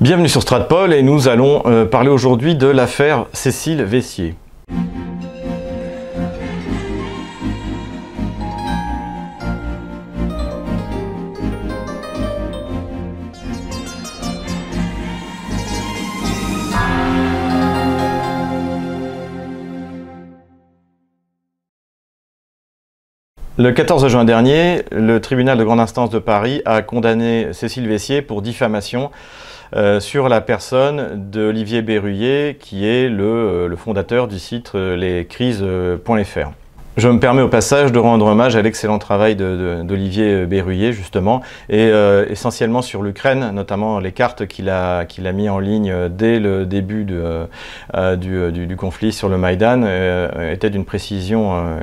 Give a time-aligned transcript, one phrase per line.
[0.00, 4.34] Bienvenue sur Stratpol et nous allons euh, parler aujourd'hui de l'affaire Cécile Vessier.
[23.58, 28.22] Le 14 juin dernier, le tribunal de grande instance de Paris a condamné Cécile Vessier
[28.22, 29.10] pour diffamation
[29.76, 34.96] euh, sur la personne d'Olivier Berruyer, qui est le, euh, le fondateur du site euh,
[34.96, 36.50] lescrises.fr.
[37.00, 41.40] Je me permets au passage de rendre hommage à l'excellent travail d'Olivier Berruyer, justement,
[41.70, 45.94] et euh, essentiellement sur l'Ukraine, notamment les cartes qu'il a, qu'il a mis en ligne
[46.10, 47.46] dès le début euh,
[48.16, 51.78] du, conflit sur le Maïdan, euh, était d'une précision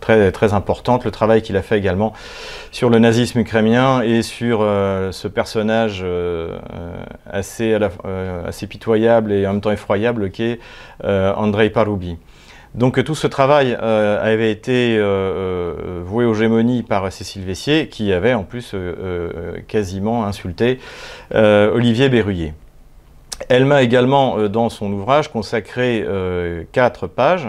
[0.00, 1.04] très, très importante.
[1.04, 2.12] Le travail qu'il a fait également
[2.72, 6.04] sur le nazisme ukrainien et sur ce personnage
[7.30, 7.78] assez,
[8.44, 10.58] assez pitoyable et en même temps effroyable qu'est
[11.04, 12.16] Andrei Paroubi.
[12.74, 17.88] Donc tout ce travail euh, avait été euh, euh, voué aux gémonies par Cécile Vessier,
[17.88, 18.74] qui avait en plus
[19.66, 20.78] quasiment insulté
[21.32, 22.54] Olivier Berruyer.
[23.48, 26.06] Elle m'a également, dans son ouvrage, consacré
[26.72, 27.48] quatre pages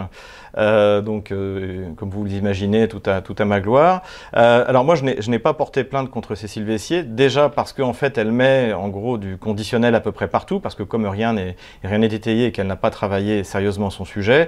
[0.57, 4.01] donc, euh, comme vous l'imaginez, tout à, tout à ma gloire.
[4.35, 8.17] Euh, alors moi, je n'ai pas porté plainte contre Cécile Vessier, déjà parce qu'en fait,
[8.17, 12.07] elle met en gros du conditionnel à peu près partout, parce que comme rien n'est
[12.09, 14.47] détaillé et qu'elle n'a pas travaillé sérieusement son sujet,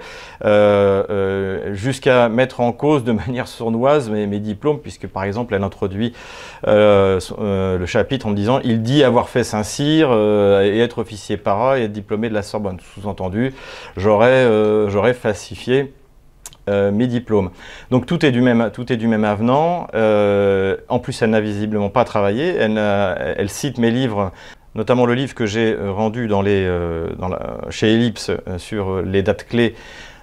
[1.72, 6.14] jusqu'à mettre en cause de manière sournoise mes, mes, diplômes, puisque par exemple, elle introduit
[6.66, 10.12] le chapitre en disant «Il dit avoir fait Saint-Cyr
[10.62, 12.80] et être officier para et être diplômé de la Sorbonne».
[12.94, 13.54] Sous-entendu,
[13.98, 15.93] j'aurais falsifié
[16.70, 17.50] euh, mes diplômes.
[17.92, 19.88] Donc tout est du même, tout est du même avenant.
[19.96, 22.56] Euh, en plus, elle n'a visiblement pas travaillé.
[22.56, 24.32] Elle, cite mes livres,
[24.74, 26.30] notamment le livre que j'ai euh, rendu
[27.70, 29.76] chez Ellipse sur les dates clés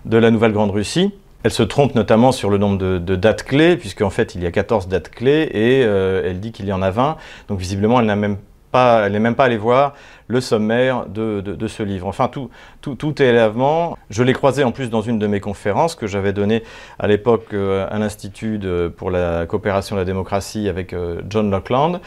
[0.07, 1.13] de la Nouvelle Grande Russie.
[1.43, 4.47] Elle se trompe notamment sur le nombre de, de dates clés, puisqu'en fait il y
[4.47, 7.19] a 14 dates clés et elle dit qu'il y en a 20.
[7.49, 8.39] Donc visiblement elle n'a même
[8.73, 9.95] elle n'est même pas allée voir
[10.29, 12.07] le sommaire de, ce livre.
[12.07, 13.99] Enfin, tout est élèvement.
[14.11, 16.63] Je l'ai croisé en plus dans une de mes conférences que j'avais donnée
[16.99, 18.61] à l'époque euh, à l'Institut
[18.97, 22.01] pour la coopération et la démocratie avec euh, John Lockland.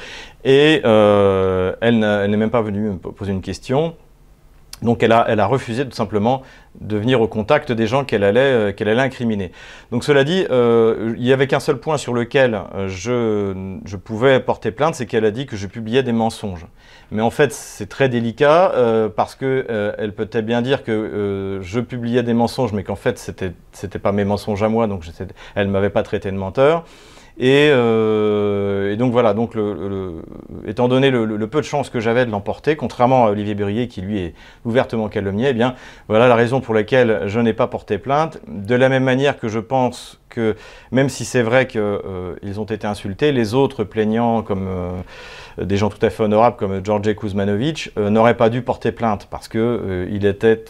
[0.46, 3.96] Et euh, elle n'est même pas venue me poser une question.
[4.82, 6.42] Donc elle a, refusé tout simplement
[6.82, 9.52] de venir au contact des gens qu'elle allait, euh, allait incriminer.
[9.92, 13.96] Donc cela dit, euh, il n'y avait qu'un seul point sur lequel euh, je, je
[13.96, 16.66] pouvais porter plainte, c'est qu'elle a dit que je publiais des mensonges.
[17.12, 18.74] Mais en fait, c'est très délicat
[19.16, 23.20] parce que elle peut être bien dire que je publiais des mensonges, mais qu'en fait,
[23.20, 25.06] c'était c'était pas mes mensonges à moi, donc
[25.54, 26.86] elle m'avait pas traité de menteur.
[27.40, 31.90] Et, euh, et, donc voilà, donc le, le, étant donné le, le, peu de chance
[31.90, 34.34] que j'avais de l'emporter, contrairement à Olivier Berrier qui lui est
[34.66, 35.74] ouvertement calomnié, eh bien
[36.08, 38.40] voilà la raison pour laquelle je n'ai pas porté plainte.
[38.48, 40.56] De la même manière que je pense que
[40.92, 45.78] même si c'est vrai qu'ils euh, ont été insultés, les autres plaignants, comme euh, des
[45.78, 49.48] gens tout à fait honorables comme George Kuzmanovic, euh, n'auraient pas dû porter plainte parce
[49.48, 50.66] que il était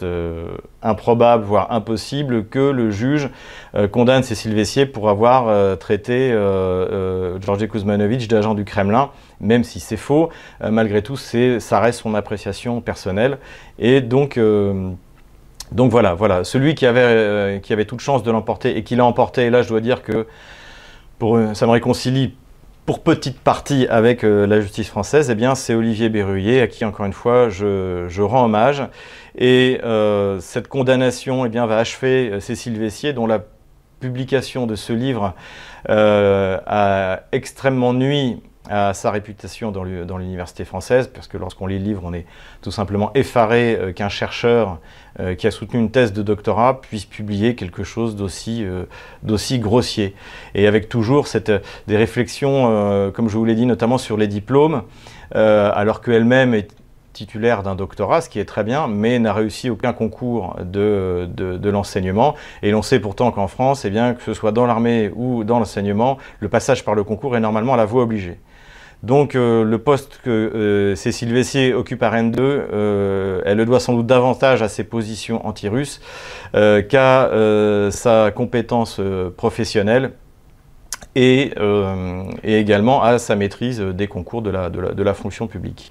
[0.82, 3.30] improbable, voire impossible, que le juge
[3.90, 6.30] condamne Cécile Vessier pour avoir traité
[7.40, 9.10] George Kuzmanovic d'agent du Kremlin,
[9.40, 10.28] même si c'est faux.
[10.60, 13.38] malgré tout, ça reste son appréciation personnelle.
[13.78, 14.38] Et donc,
[15.72, 18.96] donc voilà, voilà, celui qui avait, euh, qui avait toute chance de l'emporter et qui
[18.96, 20.26] l'a emporté, et là je dois dire que
[21.18, 22.34] pour, ça me réconcilie
[22.86, 26.84] pour petite partie avec euh, la justice française, eh bien c'est Olivier Berruyer à qui
[26.84, 28.82] encore une fois je, rends hommage.
[29.36, 33.42] Et euh, cette condamnation eh bien, va achever euh, Cécile Vessier dont la
[34.00, 35.34] publication de ce livre
[35.88, 41.84] euh, a extrêmement nuit à sa réputation dans l'université française, parce que lorsqu'on lit le
[41.84, 42.24] livre, on est
[42.62, 44.78] tout simplement effaré euh, qu'un chercheur
[45.20, 48.86] euh, qui a soutenu une thèse de doctorat puisse publier quelque chose d'aussi euh,
[49.58, 50.14] grossier.
[50.54, 51.26] Et avec toujours
[51.86, 54.82] des réflexions, comme je vous l'ai dit, notamment sur les diplômes,
[55.32, 56.74] alors qu'elle-même est
[57.12, 62.34] titulaire d'un doctorat, ce qui est très bien, mais n'a réussi aucun concours de l'enseignement.
[62.62, 65.58] Et l'on sait pourtant qu'en France, eh bien, que ce soit dans l'armée ou dans
[65.58, 68.38] l'enseignement, le passage par le concours est normalement la voie obligée.
[69.04, 73.66] Donc euh, le poste que euh, Cécile Vessier occupe à Rennes 2, euh, elle le
[73.66, 76.00] doit sans doute davantage à ses positions anti-russes
[76.52, 77.30] qu'à
[77.90, 79.00] sa compétence
[79.36, 80.12] professionnelle
[81.14, 81.52] et,
[82.42, 85.90] et, également à sa maîtrise des concours de la, de, la, de la, fonction publique.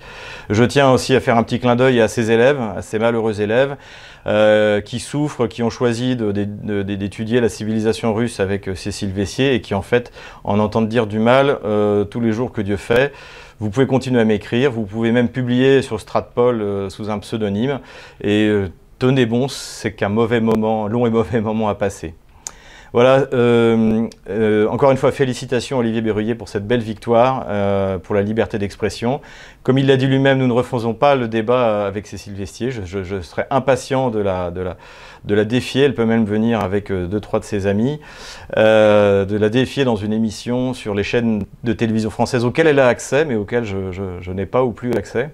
[0.50, 3.42] Je tiens aussi à faire un petit clin d'œil à ces élèves, à ces malheureux
[3.42, 3.78] élèves,
[4.25, 9.74] euh, qui souffrent, qui ont choisi d'étudier la civilisation russe avec Cécile Vessier et qui
[9.74, 10.12] en fait
[10.44, 13.14] en entendent dire du mal euh, tous les jours que Dieu fait
[13.60, 17.80] Vous pouvez continuer à m'écrire, vous pouvez même publier sur Stratpol sous un pseudonyme.
[18.22, 18.50] Et
[19.00, 22.14] tenez bon, c'est qu'un mauvais moment, long et mauvais moment à passer.
[22.94, 28.13] Voilà, euh, euh, encore une fois, félicitations Olivier Berruyer pour cette belle victoire, euh, pour
[28.13, 29.19] la liberté d'expression.
[29.63, 32.69] Comme il l'a dit lui-même, nous ne refaisons pas le débat avec Cécile Vestier.
[32.69, 34.78] Je, serais impatient de la, de, la,
[35.25, 35.86] de la, défier.
[35.86, 38.00] Elle peut même venir avec deux, trois de ses amis,
[38.56, 42.88] de la défier dans une émission sur les chaînes de télévision françaises auxquelles elle a
[42.88, 45.31] accès, mais auxquelles je, je n'ai pas ou plus accès.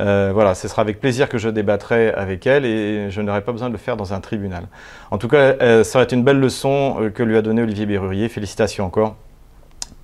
[0.00, 3.52] Euh, voilà, ce sera avec plaisir que je débattrai avec elle et je n'aurai pas
[3.52, 4.64] besoin de le faire dans un tribunal.
[5.10, 7.62] En tout cas, euh, ça va être une belle leçon euh, que lui a donnée
[7.62, 8.28] Olivier Berrurier.
[8.28, 9.16] Félicitations encore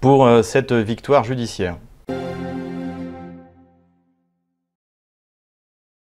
[0.01, 1.77] pour cette victoire judiciaire.